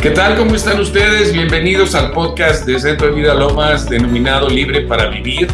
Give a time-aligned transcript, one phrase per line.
[0.00, 0.34] ¿Qué tal?
[0.38, 1.30] ¿Cómo están ustedes?
[1.30, 5.46] Bienvenidos al podcast de Centro de Vida Lomas denominado Libre para Vivir.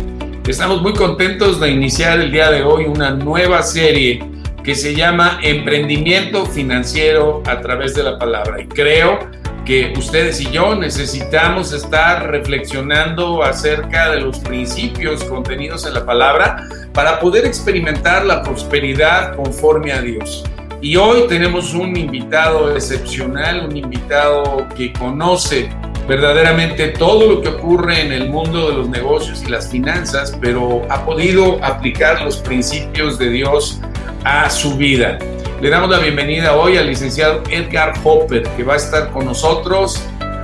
[0.46, 4.24] Estamos muy contentos de iniciar el día de hoy una nueva serie
[4.62, 8.60] que se llama Emprendimiento Financiero a través de la palabra.
[8.62, 9.18] Y creo
[9.64, 16.68] que ustedes y yo necesitamos estar reflexionando acerca de los principios contenidos en la palabra
[16.92, 20.44] para poder experimentar la prosperidad conforme a Dios.
[20.82, 25.70] Y hoy tenemos un invitado excepcional, un invitado que conoce
[26.06, 30.82] verdaderamente todo lo que ocurre en el mundo de los negocios y las finanzas, pero
[30.90, 33.80] ha podido aplicar los principios de Dios
[34.24, 35.18] a su vida.
[35.62, 40.02] Le damos la bienvenida hoy al licenciado Edgar Hopper, que va a estar con nosotros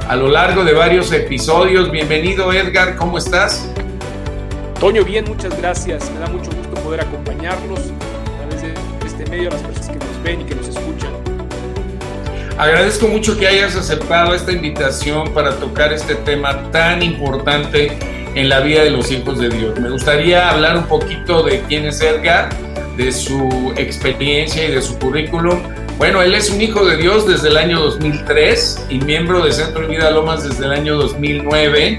[0.08, 1.90] a lo largo de varios episodios.
[1.90, 3.68] Bienvenido Edgar, ¿cómo estás?
[4.80, 6.10] Toño, bien, muchas gracias.
[6.10, 8.74] Me da mucho gusto poder acompañarlos a través de
[9.06, 11.10] este medio a las personas que ven y que nos escuchan.
[12.58, 17.96] Agradezco mucho que hayas aceptado esta invitación para tocar este tema tan importante
[18.34, 19.78] en la vida de los hijos de Dios.
[19.78, 22.50] Me gustaría hablar un poquito de quién es Edgar,
[22.96, 25.60] de su experiencia y de su currículum.
[25.98, 29.82] Bueno, él es un hijo de Dios desde el año 2003 y miembro de Centro
[29.82, 31.98] de Vida Lomas desde el año 2009.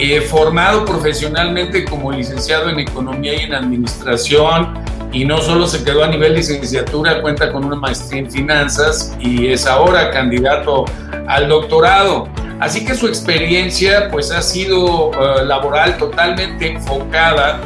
[0.00, 4.74] Eh, formado profesionalmente como licenciado en Economía y en Administración,
[5.12, 9.48] y no solo se quedó a nivel licenciatura, cuenta con una maestría en finanzas y
[9.48, 10.84] es ahora candidato
[11.26, 12.28] al doctorado.
[12.60, 17.60] Así que su experiencia pues ha sido uh, laboral totalmente enfocada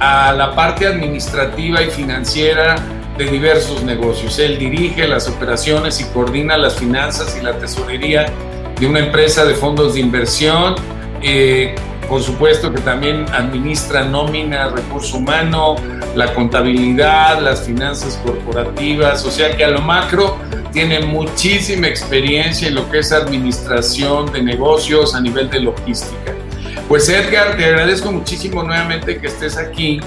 [0.00, 2.76] a la parte administrativa y financiera
[3.18, 4.38] de diversos negocios.
[4.38, 8.26] Él dirige las operaciones y coordina las finanzas y la tesorería
[8.78, 10.76] de una empresa de fondos de inversión.
[11.20, 11.74] Eh,
[12.08, 15.76] por supuesto que también administra nómina, recurso humano,
[16.14, 20.38] la contabilidad, las finanzas corporativas, o sea que a lo macro
[20.72, 26.34] tiene muchísima experiencia en lo que es administración de negocios a nivel de logística.
[26.88, 30.00] Pues Edgar, te agradezco muchísimo nuevamente que estés aquí,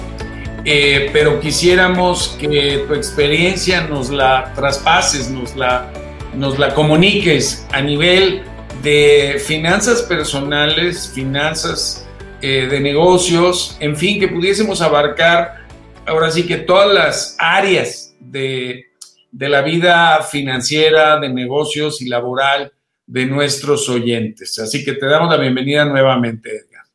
[0.66, 5.92] eh, pero quisiéramos que tu experiencia nos la traspases, nos la,
[6.34, 8.44] nos la comuniques a nivel
[8.82, 12.08] de finanzas personales, finanzas
[12.42, 15.68] eh, de negocios, en fin, que pudiésemos abarcar
[16.06, 18.86] ahora sí que todas las áreas de,
[19.32, 22.74] de la vida financiera, de negocios y laboral
[23.06, 24.58] de nuestros oyentes.
[24.58, 26.86] Así que te damos la bienvenida nuevamente, Edgar.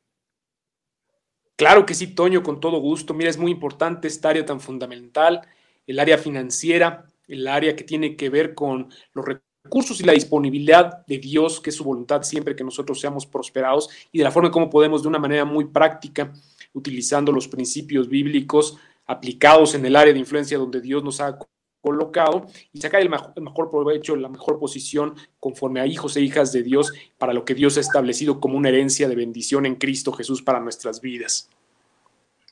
[1.56, 3.14] Claro que sí, Toño, con todo gusto.
[3.14, 5.42] Mira, es muy importante esta área tan fundamental,
[5.86, 10.12] el área financiera, el área que tiene que ver con los recursos recursos y la
[10.12, 14.30] disponibilidad de Dios, que es su voluntad siempre que nosotros seamos prosperados, y de la
[14.30, 16.32] forma en cómo podemos de una manera muy práctica,
[16.72, 18.76] utilizando los principios bíblicos
[19.06, 21.38] aplicados en el área de influencia donde Dios nos ha
[21.80, 26.62] colocado y sacar el mejor provecho, la mejor posición conforme a hijos e hijas de
[26.62, 30.42] Dios para lo que Dios ha establecido como una herencia de bendición en Cristo Jesús
[30.42, 31.48] para nuestras vidas.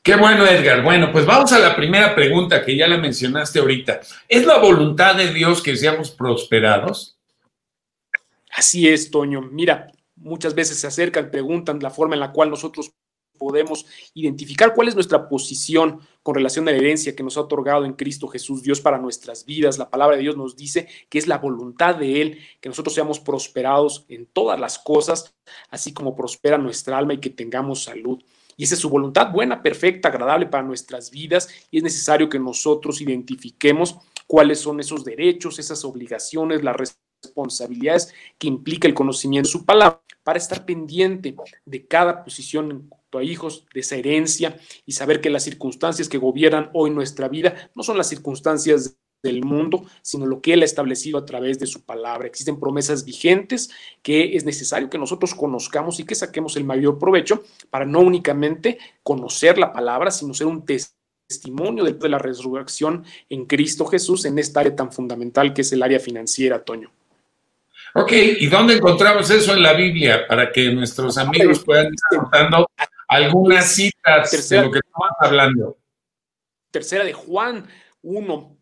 [0.04, 0.82] Qué bueno, Edgar.
[0.82, 4.02] Bueno, pues vamos a la primera pregunta que ya la mencionaste ahorita.
[4.28, 7.16] ¿Es la voluntad de Dios que seamos prosperados?
[8.54, 9.40] Así es, Toño.
[9.40, 12.92] Mira, muchas veces se acercan, preguntan la forma en la cual nosotros
[13.38, 17.86] podemos identificar cuál es nuestra posición con relación a la herencia que nos ha otorgado
[17.86, 19.78] en Cristo Jesús, Dios para nuestras vidas.
[19.78, 23.20] La palabra de Dios nos dice que es la voluntad de Él que nosotros seamos
[23.20, 25.34] prosperados en todas las cosas,
[25.70, 28.22] así como prospera nuestra alma y que tengamos salud.
[28.56, 31.48] Y esa es su voluntad buena, perfecta, agradable para nuestras vidas.
[31.70, 38.48] Y es necesario que nosotros identifiquemos cuáles son esos derechos, esas obligaciones, las responsabilidades que
[38.48, 43.24] implica el conocimiento de su palabra para estar pendiente de cada posición en cuanto a
[43.24, 47.82] hijos, de esa herencia y saber que las circunstancias que gobiernan hoy nuestra vida no
[47.82, 51.84] son las circunstancias del mundo, sino lo que Él ha establecido a través de su
[51.84, 52.28] palabra.
[52.28, 53.70] Existen promesas vigentes
[54.02, 58.78] que es necesario que nosotros conozcamos y que saquemos el mayor provecho para no únicamente
[59.02, 64.60] conocer la palabra, sino ser un testimonio de la resurrección en Cristo Jesús en esta
[64.60, 66.92] área tan fundamental que es el área financiera, Toño.
[67.96, 72.70] Ok, ¿y dónde encontramos eso en la Biblia para que nuestros amigos puedan estar contando
[73.08, 75.78] algunas citas de lo que estamos hablando?
[76.72, 77.68] Tercera de Juan
[78.02, 78.56] 1,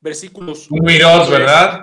[0.00, 0.70] versículos.
[0.70, 1.82] Muy dos, ¿verdad?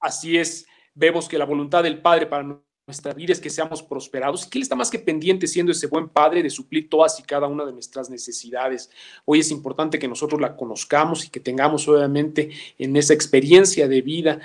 [0.00, 4.46] Así es, vemos que la voluntad del Padre para nuestra vida es que seamos prosperados
[4.46, 7.22] y que Él está más que pendiente siendo ese buen Padre de suplir todas y
[7.22, 8.90] cada una de nuestras necesidades.
[9.24, 14.02] Hoy es importante que nosotros la conozcamos y que tengamos obviamente en esa experiencia de
[14.02, 14.40] vida,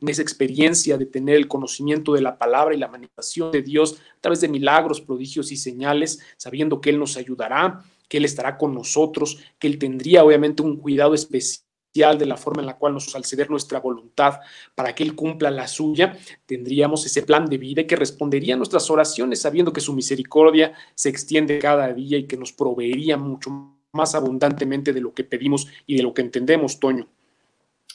[0.00, 3.98] en esa experiencia de tener el conocimiento de la palabra y la manifestación de Dios
[4.18, 8.56] a través de milagros, prodigios y señales, sabiendo que Él nos ayudará, que Él estará
[8.56, 11.64] con nosotros, que Él tendría obviamente un cuidado especial
[11.94, 14.40] de la forma en la cual nos al ceder nuestra voluntad
[14.74, 18.90] para que Él cumpla la suya, tendríamos ese plan de vida que respondería a nuestras
[18.90, 24.16] oraciones sabiendo que su misericordia se extiende cada día y que nos proveería mucho más
[24.16, 27.06] abundantemente de lo que pedimos y de lo que entendemos, Toño.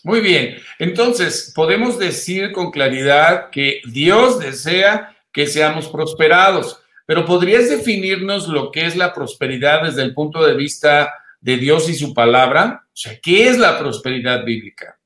[0.04, 7.70] Muy bien, entonces podemos decir con claridad que Dios desea que seamos prosperados, pero ¿podrías
[7.70, 12.14] definirnos lo que es la prosperidad desde el punto de vista de Dios y su
[12.14, 12.84] palabra?
[12.86, 15.00] O sea, ¿qué es la prosperidad bíblica?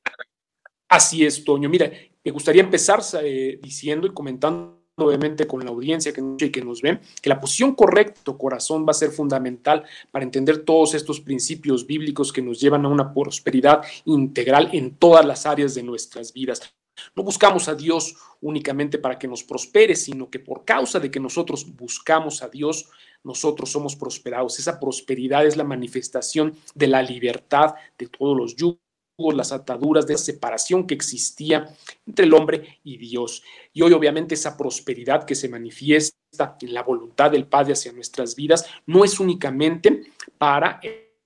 [0.89, 1.69] Así es, Toño.
[1.69, 1.91] Mira,
[2.23, 6.81] me gustaría empezar eh, diciendo y comentando obviamente con la audiencia que nos, que nos
[6.81, 11.87] ve, que la posición correcta corazón va a ser fundamental para entender todos estos principios
[11.87, 16.61] bíblicos que nos llevan a una prosperidad integral en todas las áreas de nuestras vidas.
[17.15, 21.19] No buscamos a Dios únicamente para que nos prospere, sino que por causa de que
[21.19, 22.89] nosotros buscamos a Dios,
[23.23, 24.59] nosotros somos prosperados.
[24.59, 28.83] Esa prosperidad es la manifestación de la libertad de todos los yugos
[29.33, 31.73] las ataduras de separación que existía
[32.05, 33.43] entre el hombre y Dios.
[33.71, 38.35] Y hoy obviamente esa prosperidad que se manifiesta en la voluntad del Padre hacia nuestras
[38.35, 40.81] vidas no es únicamente para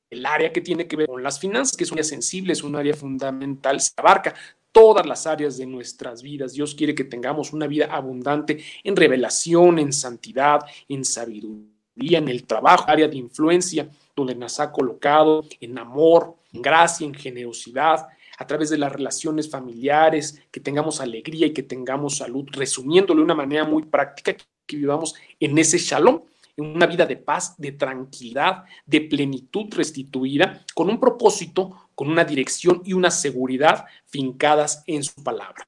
[0.10, 2.64] el área que tiene que ver con las finanzas, que es un área sensible, es
[2.64, 4.36] un área fundamental, se abarca
[4.78, 6.54] todas las áreas de nuestras vidas.
[6.54, 12.44] Dios quiere que tengamos una vida abundante en revelación, en santidad, en sabiduría, en el
[12.44, 18.06] trabajo, área de influencia donde nos ha colocado, en amor, en gracia, en generosidad,
[18.38, 23.26] a través de las relaciones familiares, que tengamos alegría y que tengamos salud, resumiéndolo de
[23.26, 24.36] una manera muy práctica,
[24.68, 26.22] que vivamos en ese shalom,
[26.56, 32.24] en una vida de paz, de tranquilidad, de plenitud restituida, con un propósito, con una
[32.24, 35.68] dirección y una seguridad fincadas en su palabra.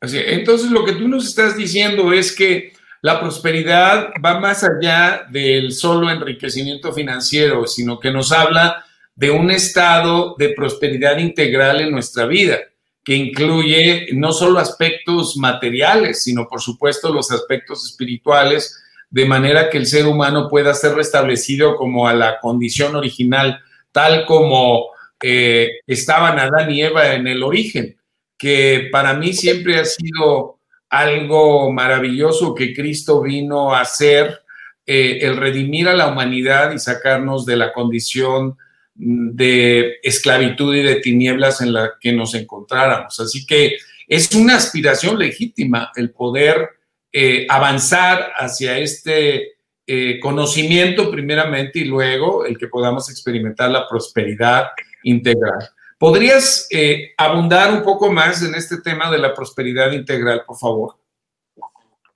[0.00, 5.26] Así, entonces lo que tú nos estás diciendo es que la prosperidad va más allá
[5.28, 8.84] del solo enriquecimiento financiero, sino que nos habla
[9.16, 12.58] de un estado de prosperidad integral en nuestra vida,
[13.02, 18.80] que incluye no solo aspectos materiales, sino por supuesto los aspectos espirituales,
[19.10, 23.60] de manera que el ser humano pueda ser restablecido como a la condición original,
[23.90, 27.96] tal como eh, estaban Adán y Eva en el origen,
[28.38, 30.58] que para mí siempre ha sido
[30.88, 34.40] algo maravilloso que Cristo vino a hacer,
[34.86, 38.56] eh, el redimir a la humanidad y sacarnos de la condición
[38.94, 43.20] de esclavitud y de tinieblas en la que nos encontráramos.
[43.20, 43.76] Así que
[44.08, 46.70] es una aspiración legítima el poder
[47.12, 49.54] eh, avanzar hacia este
[50.22, 54.68] conocimiento primeramente y luego el que podamos experimentar la prosperidad
[55.02, 55.70] integral.
[55.98, 60.96] ¿Podrías eh, abundar un poco más en este tema de la prosperidad integral, por favor?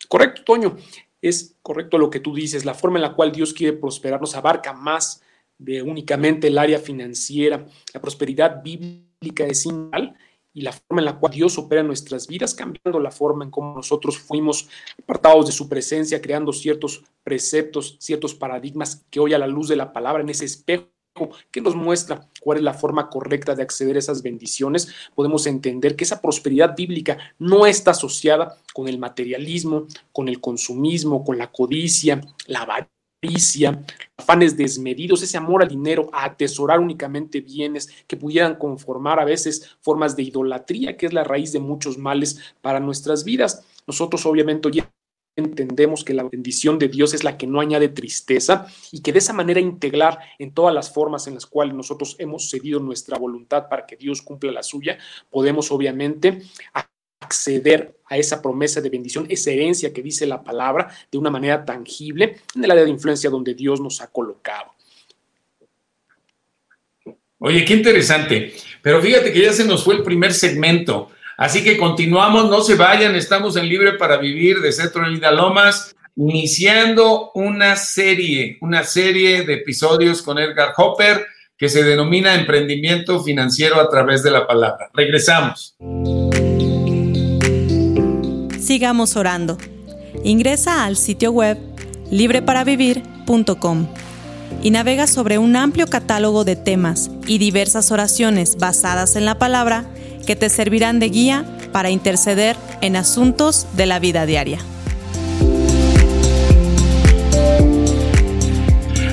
[0.08, 0.76] Correcto, Toño.
[1.20, 2.64] Es correcto lo que tú dices.
[2.64, 5.22] La forma en la cual Dios quiere prosperarnos abarca más
[5.58, 7.66] de únicamente el área financiera.
[7.92, 10.16] La prosperidad bíblica es igual
[10.54, 13.74] y la forma en la cual Dios opera nuestras vidas, cambiando la forma en cómo
[13.74, 14.68] nosotros fuimos
[15.02, 19.76] apartados de su presencia, creando ciertos preceptos, ciertos paradigmas que hoy a la luz de
[19.76, 20.93] la palabra, en ese espejo
[21.50, 25.94] que nos muestra cuál es la forma correcta de acceder a esas bendiciones, podemos entender
[25.94, 31.52] que esa prosperidad bíblica no está asociada con el materialismo, con el consumismo, con la
[31.52, 32.62] codicia, la
[33.22, 33.84] avaricia,
[34.16, 39.76] afanes desmedidos, ese amor al dinero, a atesorar únicamente bienes que pudieran conformar a veces
[39.80, 43.64] formas de idolatría, que es la raíz de muchos males para nuestras vidas.
[43.86, 44.68] Nosotros obviamente
[45.36, 49.18] entendemos que la bendición de Dios es la que no añade tristeza y que de
[49.18, 53.68] esa manera integrar en todas las formas en las cuales nosotros hemos cedido nuestra voluntad
[53.68, 54.98] para que Dios cumpla la suya,
[55.30, 56.42] podemos obviamente
[57.20, 61.64] acceder a esa promesa de bendición, esa herencia que dice la palabra de una manera
[61.64, 64.72] tangible en el área de influencia donde Dios nos ha colocado.
[67.38, 68.54] Oye, qué interesante.
[68.80, 71.10] Pero fíjate que ya se nos fue el primer segmento.
[71.36, 75.94] Así que continuamos, no se vayan, estamos en Libre para Vivir de Centro Linda Lomas,
[76.16, 81.26] iniciando una serie, una serie de episodios con Edgar Hopper
[81.56, 84.90] que se denomina Emprendimiento Financiero a través de la palabra.
[84.92, 85.76] Regresamos.
[88.60, 89.58] Sigamos orando.
[90.22, 91.58] Ingresa al sitio web
[92.10, 93.88] libreparavivir.com
[94.62, 99.84] y navega sobre un amplio catálogo de temas y diversas oraciones basadas en la palabra
[100.24, 104.58] que te servirán de guía para interceder en asuntos de la vida diaria.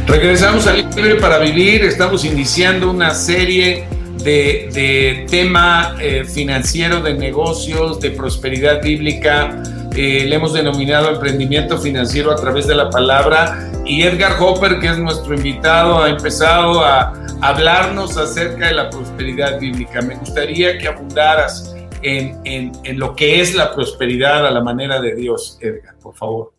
[0.07, 3.85] Regresamos al Libre para Vivir, estamos iniciando una serie
[4.23, 9.63] de, tema eh, financiero, de negocios, de prosperidad bíblica,
[9.95, 13.71] eh, le hemos denominado emprendimiento financiero a través de la palabra.
[13.85, 19.59] Y Edgar Hopper, que es nuestro invitado, ha empezado a hablarnos acerca de la prosperidad
[19.59, 20.01] bíblica.
[20.01, 25.15] Me gustaría que abundaras en, en lo que es la prosperidad a la manera de
[25.15, 26.53] Dios, Edgar, por favor.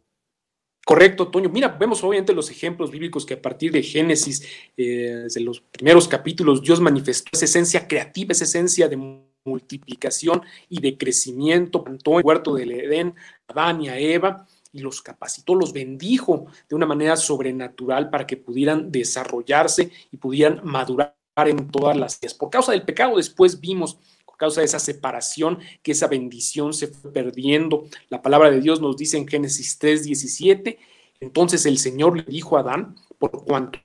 [0.85, 1.49] Correcto, Toño.
[1.49, 4.47] Mira, vemos obviamente los ejemplos bíblicos que a partir de Génesis,
[4.77, 8.97] eh, desde los primeros capítulos, Dios manifestó esa esencia creativa, esa esencia de
[9.45, 11.85] multiplicación y de crecimiento.
[11.85, 13.15] Plantó el huerto del Edén
[13.49, 18.27] a Adán y a Eva y los capacitó, los bendijo de una manera sobrenatural para
[18.27, 22.35] que pudieran desarrollarse y pudieran madurar en todas las días.
[22.35, 23.99] Por causa del pecado, después vimos
[24.43, 27.85] causa de esa separación, que esa bendición se fue perdiendo.
[28.09, 30.81] La palabra de Dios nos dice en Génesis 3, 17,
[31.21, 33.79] entonces el Señor le dijo a Adán, por cuanto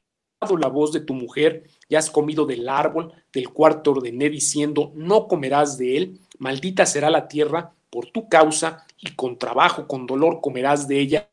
[0.60, 4.92] la voz de tu mujer y has comido del árbol del cual te ordené diciendo,
[4.96, 10.06] no comerás de él, maldita será la tierra por tu causa y con trabajo, con
[10.06, 11.30] dolor comerás de ella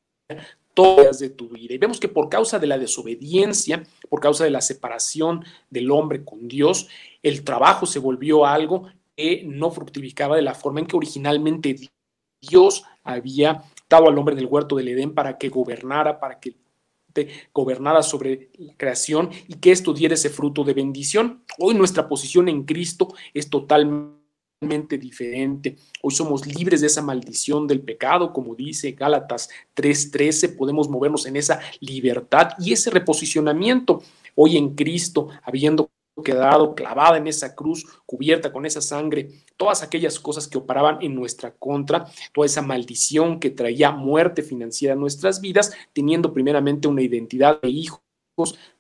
[0.75, 1.75] todas de tu vida.
[1.75, 6.25] Y vemos que por causa de la desobediencia, por causa de la separación del hombre
[6.25, 6.89] con Dios,
[7.23, 11.77] el trabajo se volvió algo que no fructificaba de la forma en que originalmente
[12.41, 16.55] Dios había dado al hombre en el huerto del Edén para que gobernara, para que
[17.53, 21.45] gobernara sobre la creación y que esto diera ese fruto de bendición.
[21.59, 25.77] Hoy nuestra posición en Cristo es totalmente diferente.
[26.03, 31.37] Hoy somos libres de esa maldición del pecado, como dice Gálatas 3:13, podemos movernos en
[31.37, 34.03] esa libertad y ese reposicionamiento.
[34.35, 35.91] Hoy en Cristo, habiendo
[36.23, 41.15] quedado clavada en esa cruz, cubierta con esa sangre, todas aquellas cosas que operaban en
[41.15, 47.03] nuestra contra, toda esa maldición que traía muerte financiera a nuestras vidas, teniendo primeramente una
[47.03, 48.01] identidad de hijos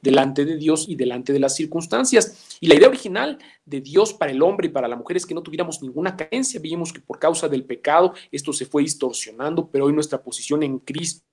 [0.00, 2.57] delante de Dios y delante de las circunstancias.
[2.61, 5.35] Y la idea original de Dios para el hombre y para la mujer es que
[5.35, 6.61] no tuviéramos ninguna carencia.
[6.61, 10.79] Vimos que por causa del pecado esto se fue distorsionando, pero hoy nuestra posición en
[10.81, 11.25] Cristo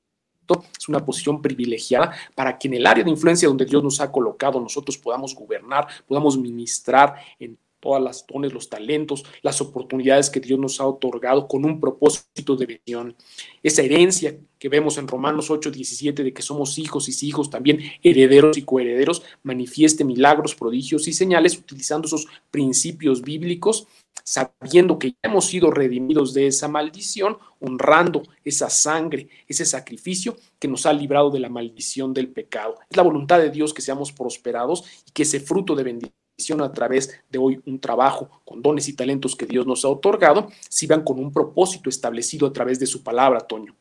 [0.77, 4.11] es una posición privilegiada para que en el área de influencia donde Dios nos ha
[4.11, 10.39] colocado nosotros podamos gobernar, podamos ministrar en todas las dones, los talentos, las oportunidades que
[10.39, 13.15] Dios nos ha otorgado con un propósito de visión.
[13.63, 17.79] Esa herencia que vemos en Romanos 8, 17 de que somos hijos y hijos, también
[18.03, 23.87] herederos y coherederos, manifieste milagros, prodigios y señales utilizando esos principios bíblicos
[24.23, 30.67] sabiendo que ya hemos sido redimidos de esa maldición, honrando esa sangre, ese sacrificio que
[30.67, 32.75] nos ha librado de la maldición del pecado.
[32.89, 36.71] Es la voluntad de Dios que seamos prosperados y que ese fruto de bendición a
[36.71, 41.03] través de hoy un trabajo con dones y talentos que Dios nos ha otorgado, sirvan
[41.03, 43.75] con un propósito establecido a través de su palabra, Toño.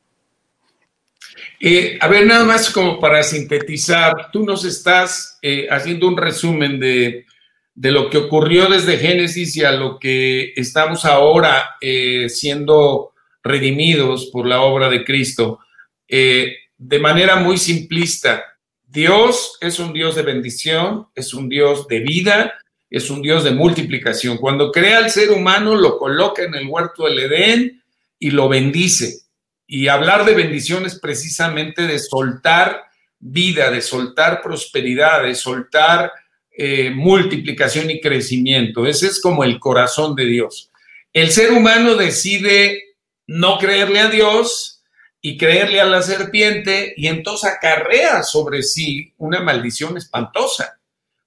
[1.60, 6.80] Eh, a ver, nada más como para sintetizar, tú nos estás eh, haciendo un resumen
[6.80, 7.26] de
[7.74, 13.12] de lo que ocurrió desde Génesis y a lo que estamos ahora eh, siendo
[13.42, 15.60] redimidos por la obra de Cristo.
[16.08, 18.44] Eh, de manera muy simplista,
[18.86, 22.54] Dios es un Dios de bendición, es un Dios de vida,
[22.90, 24.36] es un Dios de multiplicación.
[24.36, 27.82] Cuando crea al ser humano, lo coloca en el huerto del Edén
[28.18, 29.20] y lo bendice.
[29.66, 32.82] Y hablar de bendición es precisamente de soltar
[33.20, 36.10] vida, de soltar prosperidad, de soltar
[36.56, 38.86] eh, multiplicación y crecimiento.
[38.86, 40.70] Ese es como el corazón de Dios.
[41.12, 44.82] El ser humano decide no creerle a Dios
[45.22, 50.80] y creerle a la serpiente y entonces acarrea sobre sí una maldición espantosa,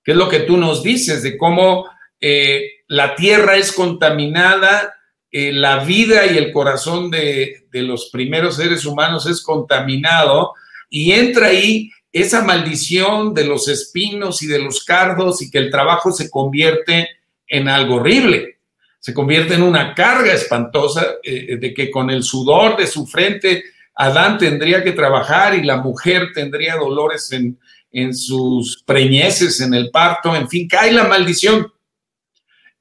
[0.04, 1.88] que es lo que tú nos dices de cómo
[2.20, 4.96] eh, la tierra es contaminada,
[5.32, 10.54] eh, la vida y el corazón de, de los primeros seres humanos es contaminado
[10.90, 15.72] y entra ahí esa maldición de los espinos y de los cardos y que el
[15.72, 17.10] trabajo se convierte
[17.48, 18.60] en algo horrible,
[19.00, 23.64] se convierte en una carga espantosa eh, de que con el sudor de su frente
[23.96, 27.60] Adán tendría que trabajar y la mujer tendría dolores en,
[27.92, 31.72] en sus preñeces, en el parto, en fin, cae la maldición.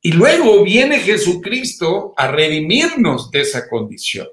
[0.01, 4.27] Y luego viene Jesucristo a redimirnos de esa condición.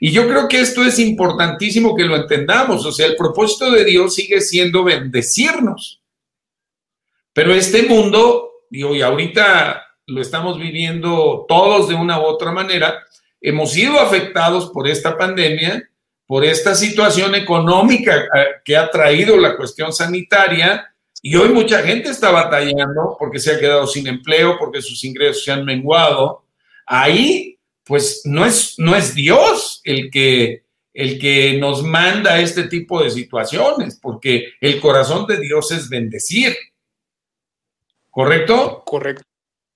[0.00, 2.84] Y yo creo que esto es importantísimo que lo entendamos.
[2.84, 6.02] O sea, el propósito de Dios sigue siendo bendecirnos.
[7.32, 13.04] Pero este mundo, digo, y ahorita lo estamos viviendo todos de una u otra manera,
[13.40, 15.88] hemos sido afectados por esta pandemia,
[16.26, 20.92] por esta situación económica eh, que ha traído la cuestión sanitaria.
[21.22, 25.44] Y hoy mucha gente está batallando porque se ha quedado sin empleo, porque sus ingresos
[25.44, 26.44] se han menguado.
[26.86, 27.55] Ahí
[27.86, 33.10] pues no es, no es Dios el que, el que nos manda este tipo de
[33.10, 36.56] situaciones, porque el corazón de Dios es bendecir.
[38.10, 38.82] ¿Correcto?
[38.84, 39.22] Correcto.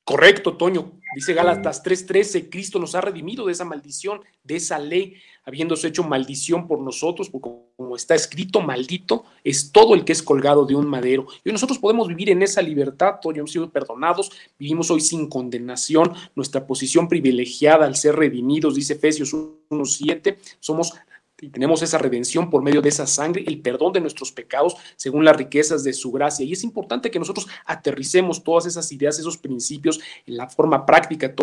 [0.02, 0.99] Correcto, Toño.
[1.14, 5.14] Dice Gálatas 3:13, Cristo nos ha redimido de esa maldición, de esa ley,
[5.44, 10.22] habiéndose hecho maldición por nosotros, porque como está escrito, maldito es todo el que es
[10.22, 11.26] colgado de un madero.
[11.44, 15.28] Y hoy nosotros podemos vivir en esa libertad, todos hemos sido perdonados, vivimos hoy sin
[15.28, 20.92] condenación, nuestra posición privilegiada al ser redimidos, dice Efesios 1:7, somos
[21.40, 25.24] y tenemos esa redención por medio de esa sangre, el perdón de nuestros pecados según
[25.24, 26.44] las riquezas de su gracia.
[26.44, 31.34] Y es importante que nosotros aterricemos todas esas ideas, esos principios en la forma práctica,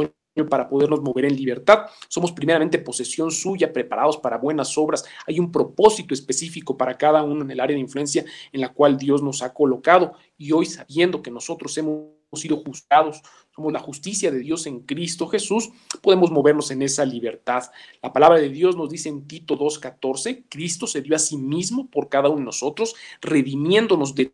[0.50, 1.88] para podernos mover en libertad.
[2.08, 5.04] Somos primeramente posesión suya, preparados para buenas obras.
[5.26, 8.98] Hay un propósito específico para cada uno en el área de influencia en la cual
[8.98, 10.14] Dios nos ha colocado.
[10.38, 13.22] Y hoy sabiendo que nosotros hemos sido juzgados,
[13.58, 15.72] somos la justicia de Dios en Cristo Jesús,
[16.02, 17.64] podemos movernos en esa libertad.
[18.04, 21.90] La palabra de Dios nos dice en Tito 2.14, Cristo se dio a sí mismo
[21.90, 24.32] por cada uno de nosotros, redimiéndonos de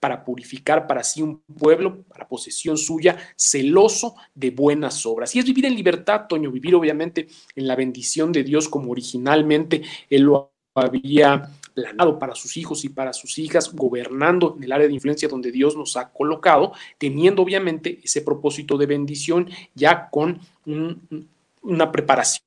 [0.00, 5.34] para purificar para sí un pueblo, para posesión suya, celoso de buenas obras.
[5.34, 9.82] Y es vivir en libertad, Toño, vivir obviamente en la bendición de Dios como originalmente
[10.10, 14.88] Él lo había planado para sus hijos y para sus hijas, gobernando en el área
[14.88, 20.40] de influencia donde Dios nos ha colocado, teniendo obviamente ese propósito de bendición ya con
[20.64, 22.40] una preparación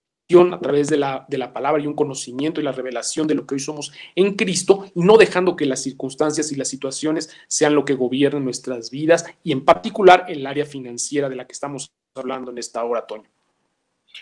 [0.51, 3.45] a través de la, de la palabra y un conocimiento y la revelación de lo
[3.45, 7.75] que hoy somos en Cristo y no dejando que las circunstancias y las situaciones sean
[7.75, 11.91] lo que gobiernen nuestras vidas y en particular el área financiera de la que estamos
[12.15, 13.29] hablando en esta hora, Toño.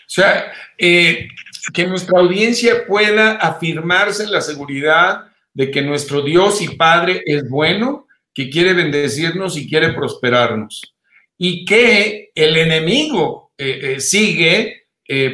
[0.06, 1.28] O sea, eh,
[1.72, 7.48] que nuestra audiencia pueda afirmarse en la seguridad de que nuestro Dios y Padre es
[7.48, 10.94] bueno, que quiere bendecirnos y quiere prosperarnos.
[11.36, 14.74] Y que el enemigo eh, eh, sigue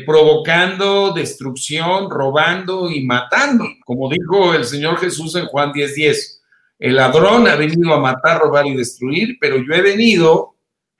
[0.06, 3.64] provocando destrucción, robando y matando.
[3.84, 6.42] Como dijo el Señor Jesús en Juan 10:10,
[6.78, 10.53] el ladrón ha venido a matar, robar y destruir, pero yo he venido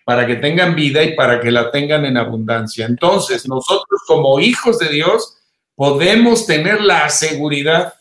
[0.04, 2.86] para que tengan vida y para que la tengan en abundancia.
[2.86, 5.38] Entonces, nosotros como hijos de Dios
[5.74, 7.94] podemos tener la seguridad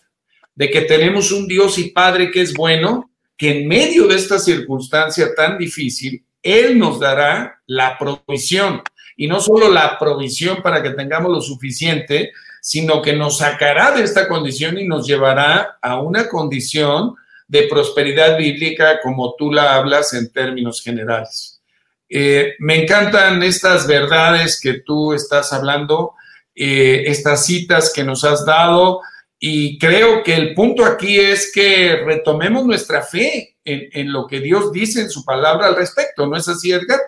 [0.55, 4.38] de que tenemos un Dios y Padre que es bueno, que en medio de esta
[4.38, 8.81] circunstancia tan difícil, Él nos dará la provisión.
[9.15, 12.31] Y no solo la provisión para que tengamos lo suficiente,
[12.62, 17.16] sino que nos sacará de esta condición y nos llevará a una condición
[17.48, 21.52] de prosperidad bíblica como tú la hablas en términos generales.
[22.15, 26.13] Eh, me encantan estas verdades que tú estás hablando,
[26.53, 29.01] eh, estas citas que nos has dado
[29.39, 34.41] y creo que el punto aquí es que retomemos nuestra fe en, en lo que
[34.41, 36.99] Dios dice en su palabra al respecto, ¿no es así, Edgar?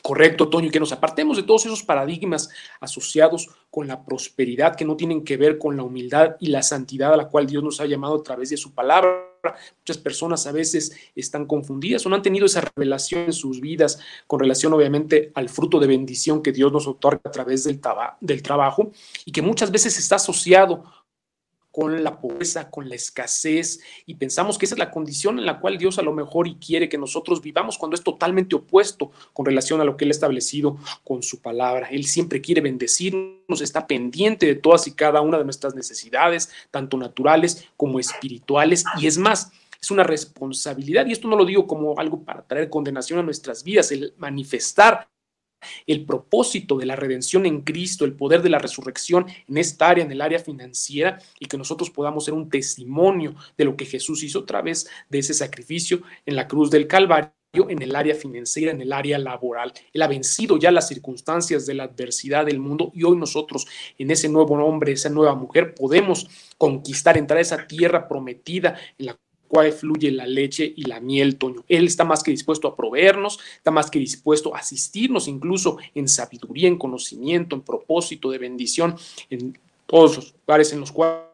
[0.00, 4.84] Correcto, Toño, y que nos apartemos de todos esos paradigmas asociados con la prosperidad que
[4.84, 7.80] no tienen que ver con la humildad y la santidad a la cual Dios nos
[7.80, 9.31] ha llamado a través de su palabra.
[9.78, 13.98] Muchas personas a veces están confundidas o no han tenido esa revelación en sus vidas
[14.28, 17.80] con relación obviamente al fruto de bendición que Dios nos otorga a través del,
[18.20, 18.92] del trabajo
[19.24, 20.84] y que muchas veces está asociado
[21.72, 25.58] con la pobreza, con la escasez, y pensamos que esa es la condición en la
[25.58, 29.46] cual Dios a lo mejor y quiere que nosotros vivamos cuando es totalmente opuesto con
[29.46, 31.88] relación a lo que Él ha establecido con su palabra.
[31.88, 36.96] Él siempre quiere bendecirnos, está pendiente de todas y cada una de nuestras necesidades, tanto
[36.98, 41.98] naturales como espirituales, y es más, es una responsabilidad, y esto no lo digo como
[41.98, 45.08] algo para traer condenación a nuestras vidas, el manifestar
[45.86, 50.04] el propósito de la redención en Cristo, el poder de la resurrección en esta área,
[50.04, 54.22] en el área financiera, y que nosotros podamos ser un testimonio de lo que Jesús
[54.22, 58.72] hizo a través de ese sacrificio en la cruz del Calvario en el área financiera,
[58.72, 59.72] en el área laboral.
[59.92, 63.66] Él ha vencido ya las circunstancias de la adversidad del mundo y hoy nosotros
[63.98, 69.06] en ese nuevo hombre, esa nueva mujer, podemos conquistar, entrar a esa tierra prometida en
[69.06, 69.18] la
[69.52, 71.62] cual fluye la leche y la miel, Toño.
[71.68, 76.08] Él está más que dispuesto a proveernos, está más que dispuesto a asistirnos incluso en
[76.08, 78.96] sabiduría, en conocimiento, en propósito de bendición,
[79.28, 81.26] en todos los lugares en los cuales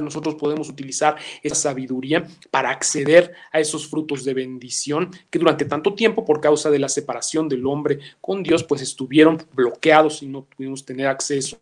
[0.00, 5.94] nosotros podemos utilizar esa sabiduría para acceder a esos frutos de bendición que durante tanto
[5.94, 10.46] tiempo, por causa de la separación del hombre con Dios, pues estuvieron bloqueados y no
[10.46, 11.58] pudimos tener acceso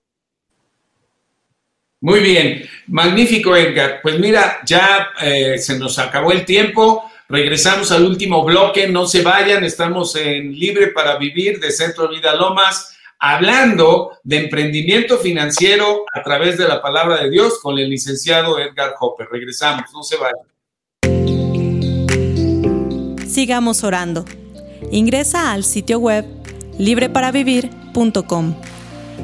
[2.04, 4.00] muy bien, magnífico Edgar.
[4.02, 7.10] Pues mira, ya eh, se nos acabó el tiempo.
[7.30, 8.86] Regresamos al último bloque.
[8.88, 15.16] No se vayan, estamos en Libre para Vivir de Centro Vida Lomas, hablando de emprendimiento
[15.16, 19.26] financiero a través de la palabra de Dios con el licenciado Edgar Hopper.
[19.32, 20.44] Regresamos, no se vayan.
[23.26, 24.26] Sigamos orando.
[24.90, 26.26] Ingresa al sitio web
[26.78, 28.73] libreparavivir.com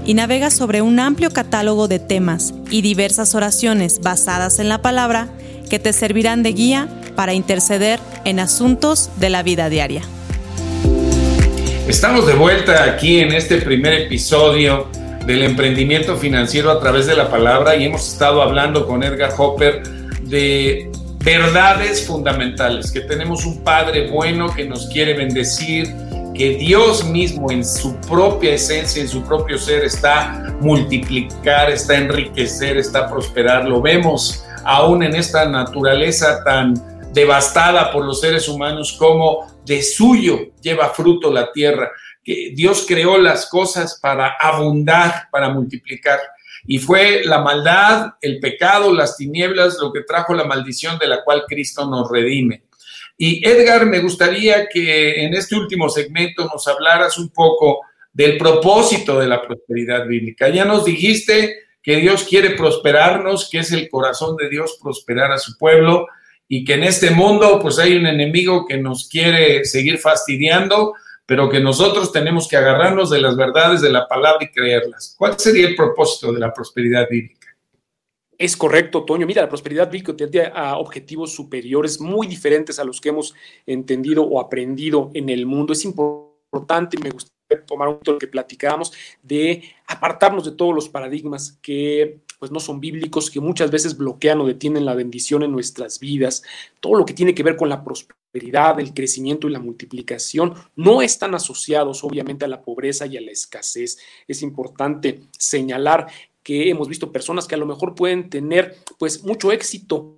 [0.05, 5.29] y navega sobre un amplio catálogo de temas y diversas oraciones basadas en la palabra
[5.69, 10.03] que te servirán de guía para interceder en asuntos de la vida diaria.
[11.87, 14.89] Estamos de vuelta aquí en este primer episodio
[15.27, 19.83] del emprendimiento financiero a través de la palabra y hemos estado hablando con Edgar Hopper
[20.23, 20.91] de
[21.25, 25.93] verdades fundamentales, que tenemos un Padre bueno que nos quiere bendecir,
[26.35, 32.77] que Dios mismo en su propia esencia, en su propio ser está multiplicar, está enriquecer,
[32.79, 33.69] está prosperar.
[33.69, 36.75] Lo vemos aún en esta naturaleza tan
[37.12, 41.90] devastada por los seres humanos como de suyo lleva fruto la tierra,
[42.23, 46.21] que Dios creó las cosas para abundar, para multiplicar.
[46.66, 51.25] Y fue la maldad, el pecado, las tinieblas lo que trajo la maldición de la
[51.25, 52.64] cual Cristo nos redime.
[53.22, 57.80] Y Edgar, me gustaría que en este último segmento nos hablaras un poco
[58.14, 60.48] del propósito de la prosperidad bíblica.
[60.48, 65.38] Ya nos dijiste que Dios quiere prosperarnos, que es el corazón de Dios prosperar a
[65.38, 66.06] su pueblo,
[66.48, 70.94] y que en este mundo pues hay un enemigo que nos quiere seguir fastidiando,
[71.26, 75.14] pero que nosotros tenemos que agarrarnos de las verdades de la palabra y creerlas.
[75.18, 77.39] ¿Cuál sería el propósito de la prosperidad bíblica?
[78.40, 79.26] Es correcto, Toño.
[79.26, 83.35] Mira, la prosperidad bíblica tiene a objetivos superiores muy diferentes a los que hemos
[83.66, 85.74] entendido o aprendido en el mundo.
[85.74, 90.88] Es importante, me gustaría tomar un poco lo que platicábamos, de apartarnos de todos los
[90.88, 95.53] paradigmas que pues no son bíblicos, que muchas veces bloquean o detienen la bendición en
[95.53, 96.42] nuestras vidas.
[96.81, 101.03] Todo lo que tiene que ver con la prosperidad, el crecimiento y la multiplicación no
[101.03, 103.98] están asociados obviamente a la pobreza y a la escasez.
[104.26, 106.07] Es importante señalar
[106.42, 110.16] que hemos visto personas que a lo mejor pueden tener pues mucho éxito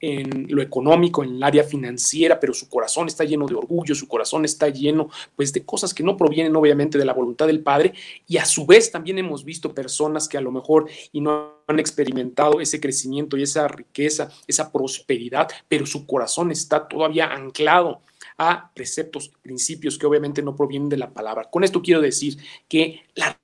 [0.00, 4.08] en lo económico, en el área financiera, pero su corazón está lleno de orgullo, su
[4.08, 7.92] corazón está lleno pues de cosas que no provienen obviamente de la voluntad del Padre
[8.26, 11.78] y a su vez también hemos visto personas que a lo mejor y no han
[11.78, 18.00] experimentado ese crecimiento y esa riqueza, esa prosperidad, pero su corazón está todavía anclado
[18.38, 21.50] a preceptos, principios que obviamente no provienen de la palabra.
[21.50, 23.38] Con esto quiero decir que la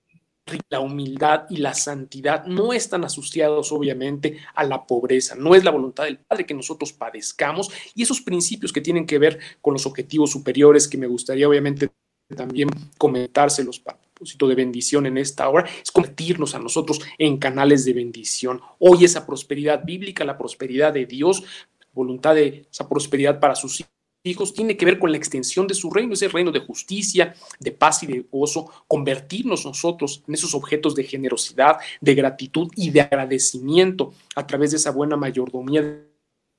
[0.68, 5.70] la humildad y la santidad no están asociados obviamente a la pobreza, no es la
[5.70, 9.86] voluntad del Padre que nosotros padezcamos y esos principios que tienen que ver con los
[9.86, 11.90] objetivos superiores que me gustaría obviamente
[12.36, 17.84] también comentárselos para propósito de bendición en esta hora, es convertirnos a nosotros en canales
[17.84, 18.60] de bendición.
[18.78, 21.42] Hoy esa prosperidad bíblica, la prosperidad de Dios,
[21.92, 23.92] voluntad de esa prosperidad para sus hijos
[24.24, 27.72] hijos tiene que ver con la extensión de su reino, ese reino de justicia, de
[27.72, 33.00] paz y de gozo, convertirnos nosotros en esos objetos de generosidad, de gratitud y de
[33.00, 36.12] agradecimiento a través de esa buena mayordomía de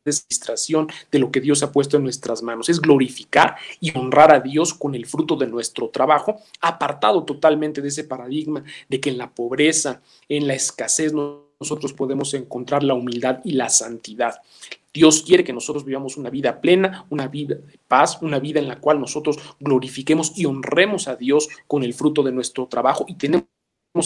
[0.05, 2.67] administración de lo que Dios ha puesto en nuestras manos.
[2.67, 7.87] Es glorificar y honrar a Dios con el fruto de nuestro trabajo, apartado totalmente de
[7.87, 11.13] ese paradigma de que en la pobreza, en la escasez,
[11.59, 14.41] nosotros podemos encontrar la humildad y la santidad.
[14.93, 18.67] Dios quiere que nosotros vivamos una vida plena, una vida de paz, una vida en
[18.67, 23.15] la cual nosotros glorifiquemos y honremos a Dios con el fruto de nuestro trabajo y
[23.15, 23.47] tenemos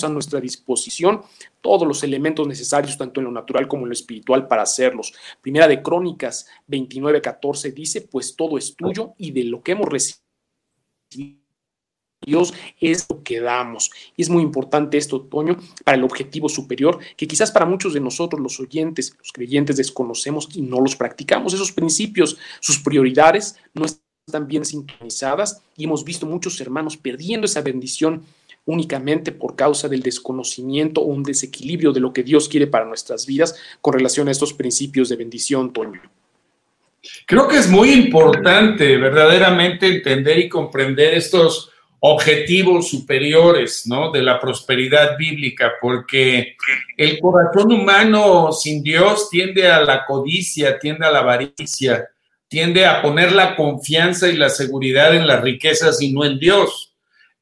[0.04, 1.22] a nuestra disposición
[1.62, 5.14] todos los elementos necesarios, tanto en lo natural como en lo espiritual, para hacerlos.
[5.42, 9.88] Primera de Crónicas 29, 14 dice, pues todo es tuyo y de lo que hemos
[9.88, 11.47] recibido
[12.22, 13.92] Dios es lo que damos.
[14.16, 18.00] Y es muy importante esto, Toño, para el objetivo superior, que quizás para muchos de
[18.00, 21.54] nosotros, los oyentes, los creyentes, desconocemos y no los practicamos.
[21.54, 27.62] Esos principios, sus prioridades no están bien sintonizadas y hemos visto muchos hermanos perdiendo esa
[27.62, 28.24] bendición
[28.66, 33.26] únicamente por causa del desconocimiento o un desequilibrio de lo que Dios quiere para nuestras
[33.26, 36.02] vidas con relación a estos principios de bendición, Toño.
[37.26, 44.12] Creo que es muy importante verdaderamente entender y comprender estos objetivos superiores, ¿no?
[44.12, 46.56] De la prosperidad bíblica, porque
[46.96, 52.08] el corazón humano sin Dios tiende a la codicia, tiende a la avaricia,
[52.48, 56.94] tiende a poner la confianza y la seguridad en las riquezas y no en Dios.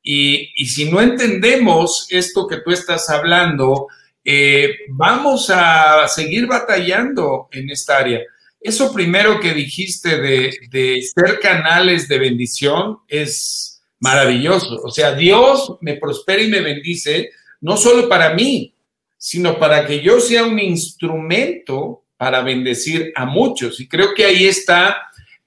[0.01, 3.87] Y, si no entendemos esto que tú estás hablando,
[4.23, 8.21] eh, vamos a seguir batallando en esta área.
[8.61, 13.74] Eso primero que dijiste de, de ser canales de bendición es,
[14.05, 14.81] maravilloso.
[14.83, 18.73] O sea, Dios me prospera y me bendice, no solo para mí,
[19.17, 23.79] sino para que yo sea un instrumento para bendecir a muchos.
[23.79, 24.97] Y creo que ahí está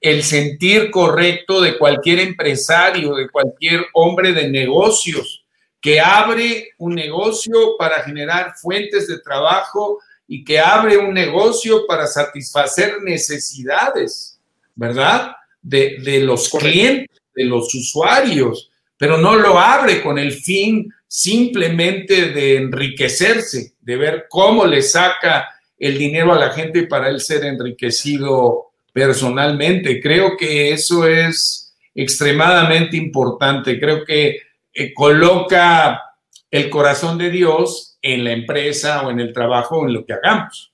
[0.01, 5.45] el sentir correcto de cualquier empresario, de cualquier hombre de negocios,
[5.79, 12.05] que abre un negocio para generar fuentes de trabajo y que abre un negocio para
[12.05, 14.39] satisfacer necesidades,
[14.75, 15.31] ¿verdad?
[15.61, 22.31] De, de los clientes de los usuarios, pero no lo abre con el fin simplemente
[22.31, 25.47] de enriquecerse, de ver cómo le saca
[25.77, 30.01] el dinero a la gente para él ser enriquecido personalmente.
[30.01, 33.79] Creo que eso es extremadamente importante.
[33.79, 34.37] Creo que
[34.73, 36.01] eh, coloca
[36.51, 40.13] el corazón de Dios en la empresa o en el trabajo o en lo que
[40.13, 40.73] hagamos.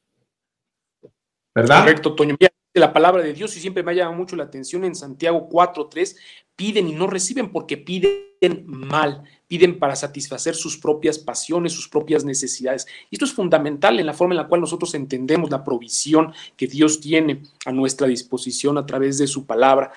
[1.53, 1.81] ¿Verdad?
[1.81, 2.35] Correcto, Toño.
[2.73, 6.17] La palabra de Dios y siempre me ha llamado mucho la atención en Santiago 4.3,
[6.55, 12.23] piden y no reciben porque piden mal, piden para satisfacer sus propias pasiones, sus propias
[12.23, 12.87] necesidades.
[13.09, 16.67] Y esto es fundamental en la forma en la cual nosotros entendemos la provisión que
[16.67, 19.91] Dios tiene a nuestra disposición a través de su palabra.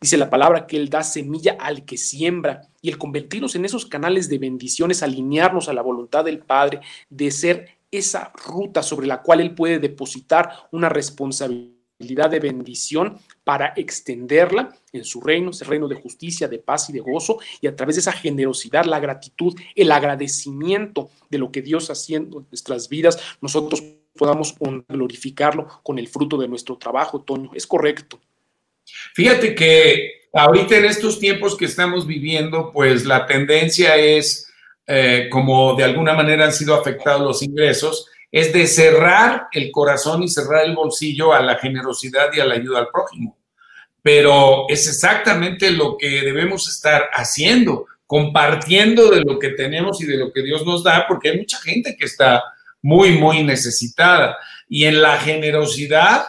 [0.00, 3.86] Dice la palabra que Él da semilla al que siembra y el convertirnos en esos
[3.86, 9.22] canales de bendiciones, alinearnos a la voluntad del Padre, de ser esa ruta sobre la
[9.22, 15.88] cual Él puede depositar una responsabilidad de bendición para extenderla en su reino, ese reino
[15.88, 19.54] de justicia, de paz y de gozo, y a través de esa generosidad, la gratitud,
[19.74, 23.82] el agradecimiento de lo que Dios haciendo en nuestras vidas, nosotros
[24.16, 24.54] podamos
[24.88, 27.50] glorificarlo con el fruto de nuestro trabajo, Toño.
[27.54, 28.20] Es correcto.
[29.14, 34.48] Fíjate que ahorita en estos tiempos que estamos viviendo, pues la tendencia es,
[34.86, 40.24] eh, como de alguna manera han sido afectados los ingresos, es de cerrar el corazón
[40.24, 43.38] y cerrar el bolsillo a la generosidad y a la ayuda al prójimo.
[44.02, 50.16] Pero es exactamente lo que debemos estar haciendo, compartiendo de lo que tenemos y de
[50.16, 52.42] lo que Dios nos da, porque hay mucha gente que está
[52.82, 54.36] muy, muy necesitada.
[54.68, 56.26] Y en la generosidad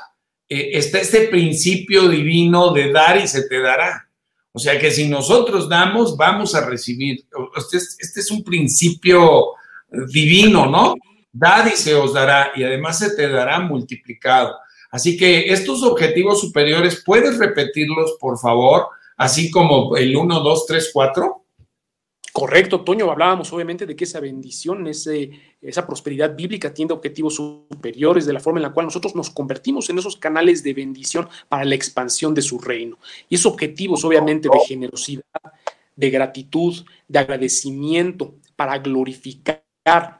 [0.47, 4.07] eh, está este principio divino de dar y se te dará.
[4.51, 7.25] O sea que si nosotros damos, vamos a recibir.
[7.57, 9.53] Este es, este es un principio
[9.89, 10.93] divino, ¿no?
[11.37, 14.55] Dad y se os dará, y además se te dará multiplicado.
[14.89, 18.87] Así que estos objetivos superiores, ¿puedes repetirlos, por favor?
[19.17, 21.45] Así como el 1, 2, 3, 4.
[22.31, 23.11] Correcto, Toño.
[23.11, 28.39] Hablábamos obviamente de que esa bendición, ese, esa prosperidad bíblica tiene objetivos superiores de la
[28.39, 32.33] forma en la cual nosotros nos convertimos en esos canales de bendición para la expansión
[32.33, 32.97] de su reino.
[33.27, 35.23] Y esos objetivos obviamente de generosidad,
[35.97, 39.64] de gratitud, de agradecimiento, para glorificar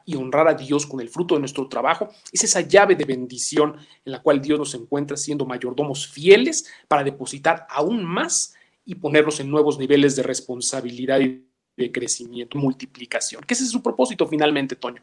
[0.04, 3.74] y honrar a Dios con el fruto de nuestro trabajo es esa llave de bendición
[4.04, 9.40] en la cual Dios nos encuentra siendo mayordomos fieles para depositar aún más y ponernos
[9.40, 11.42] en nuevos niveles de responsabilidad y
[11.76, 13.42] de crecimiento, multiplicación.
[13.42, 15.02] Que es su propósito finalmente, Toño.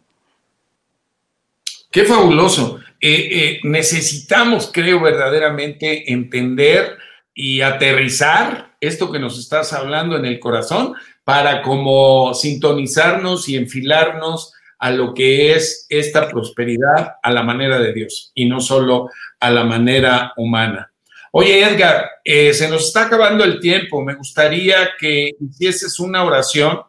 [1.92, 2.80] Qué fabuloso.
[3.02, 6.98] Eh, eh, necesitamos, creo, verdaderamente entender
[7.36, 14.54] y aterrizar esto que nos estás hablando en el corazón para como sintonizarnos y enfilarnos
[14.80, 19.10] a lo que es esta prosperidad a la manera de Dios y no solo
[19.40, 20.92] a la manera humana.
[21.32, 24.04] Oye, Edgar, eh, se nos está acabando el tiempo.
[24.04, 26.82] Me gustaría que hicieses una oración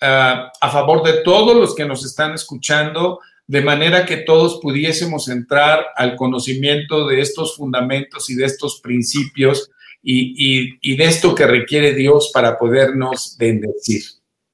[0.00, 5.28] ah, a favor de todos los que nos están escuchando, de manera que todos pudiésemos
[5.28, 9.70] entrar al conocimiento de estos fundamentos y de estos principios
[10.02, 14.02] y, de esto que requiere Dios para podernos bendecir.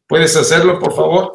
[0.07, 1.35] ¿Puedes hacerlo, por favor?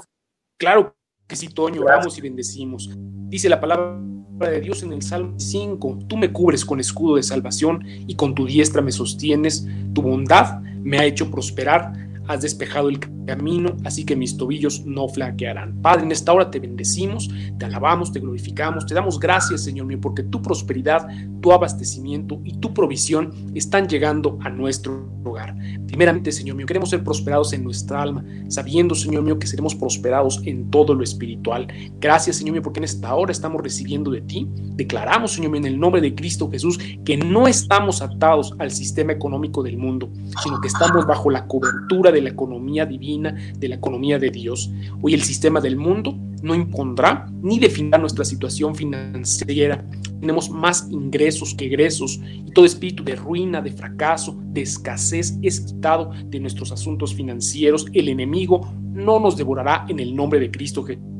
[0.58, 0.95] Claro
[1.28, 2.89] que sí, Toño, oramos y bendecimos.
[3.30, 4.00] Dice la palabra
[4.39, 8.36] de Dios en el Salmo 5, tú me cubres con escudo de salvación y con
[8.36, 11.93] tu diestra me sostienes, tu bondad me ha hecho prosperar
[12.32, 15.82] has despejado el camino, así que mis tobillos no flaquearán.
[15.82, 20.00] Padre, en esta hora te bendecimos, te alabamos, te glorificamos, te damos gracias, Señor mío,
[20.02, 21.08] porque tu prosperidad,
[21.41, 25.56] tu abastecimiento y tu provisión están llegando a nuestro hogar.
[25.88, 30.41] Primeramente, Señor mío, queremos ser prosperados en nuestra alma, sabiendo, Señor mío, que seremos prosperados
[30.46, 31.67] en todo lo espiritual.
[32.00, 34.48] Gracias, Señor mío, porque en esta hora estamos recibiendo de ti.
[34.76, 39.12] Declaramos, Señor mío, en el nombre de Cristo Jesús, que no estamos atados al sistema
[39.12, 40.10] económico del mundo,
[40.44, 44.71] sino que estamos bajo la cobertura de la economía divina, de la economía de Dios.
[45.01, 49.86] Hoy el sistema del mundo no impondrá ni definirá nuestra situación financiera.
[50.19, 55.62] Tenemos más ingresos que egresos y todo espíritu de ruina, de fracaso, de escasez es
[55.62, 57.86] quitado de nuestros asuntos financieros.
[57.93, 61.11] El enemigo no nos devorará en el nombre de Cristo Jesús.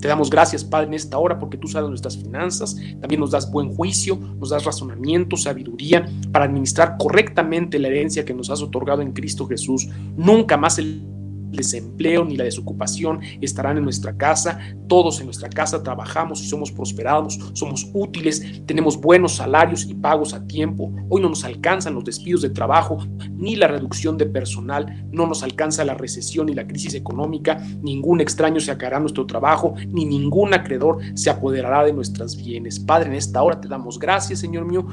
[0.00, 3.50] Te damos gracias, Padre, en esta hora porque tú sabes nuestras finanzas, también nos das
[3.50, 9.02] buen juicio, nos das razonamiento, sabiduría para administrar correctamente la herencia que nos has otorgado
[9.02, 9.88] en Cristo Jesús.
[10.16, 11.11] Nunca más el
[11.52, 14.58] desempleo ni la desocupación estarán en nuestra casa.
[14.88, 20.34] Todos en nuestra casa trabajamos y somos prosperados, somos útiles, tenemos buenos salarios y pagos
[20.34, 20.92] a tiempo.
[21.08, 22.98] Hoy no nos alcanzan los despidos de trabajo
[23.30, 28.20] ni la reducción de personal, no nos alcanza la recesión ni la crisis económica, ningún
[28.20, 32.80] extraño se sacará nuestro trabajo, ni ningún acreedor se apoderará de nuestras bienes.
[32.80, 34.86] Padre, en esta hora te damos gracias, Señor mío,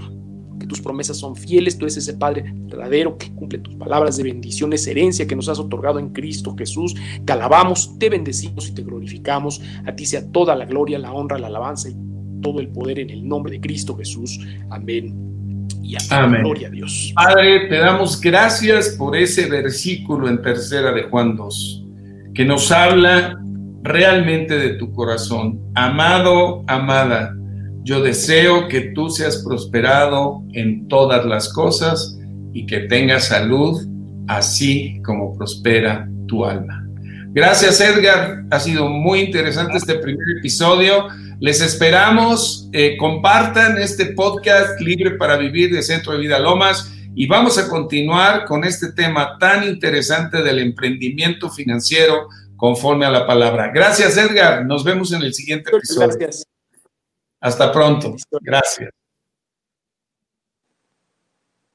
[0.59, 4.23] que tus promesas son fieles, tú eres ese Padre verdadero que cumple tus palabras de
[4.23, 6.95] bendición, esa herencia que nos has otorgado en Cristo Jesús.
[7.25, 9.61] Te alabamos, te bendecimos y te glorificamos.
[9.85, 11.95] A ti sea toda la gloria, la honra, la alabanza y
[12.41, 14.39] todo el poder en el nombre de Cristo Jesús.
[14.69, 15.29] Amén
[15.81, 16.43] y Amén.
[16.43, 17.13] gloria a Dios.
[17.15, 21.85] Padre, te damos gracias por ese versículo en tercera de Juan 2,
[22.33, 23.39] que nos habla
[23.81, 25.59] realmente de tu corazón.
[25.75, 27.35] Amado, amada,
[27.83, 32.17] yo deseo que tú seas prosperado en todas las cosas
[32.53, 33.87] y que tengas salud,
[34.27, 36.85] así como prospera tu alma.
[37.31, 41.07] Gracias Edgar, ha sido muy interesante este primer episodio.
[41.39, 47.27] Les esperamos, eh, compartan este podcast Libre para Vivir de Centro de Vida Lomas y
[47.27, 53.71] vamos a continuar con este tema tan interesante del emprendimiento financiero conforme a la palabra.
[53.73, 56.07] Gracias Edgar, nos vemos en el siguiente episodio.
[56.19, 56.58] Gracias.
[57.41, 58.15] Hasta pronto.
[58.41, 58.98] Gracias.